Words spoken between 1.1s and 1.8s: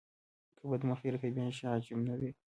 رقیبان شي